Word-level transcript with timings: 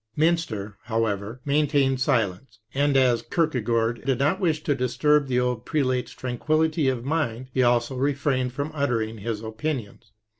Mynster, 0.17 0.77
however, 0.85 1.41
maintained 1.45 2.01
silence, 2.01 2.57
and 2.73 2.97
as 2.97 3.21
Kierkegaard 3.21 4.03
did 4.03 4.17
not 4.17 4.39
wish 4.39 4.63
to 4.63 4.73
dis 4.73 4.97
turb 4.97 5.27
the 5.27 5.39
old 5.39 5.63
prelate's 5.63 6.13
tranquillity 6.13 6.89
of 6.89 7.05
mind 7.05 7.49
he 7.53 7.61
also 7.61 7.95
refrained 7.95 8.51
from 8.51 8.71
uttering 8.73 9.19
his 9.19 9.43
opinicms. 9.43 10.09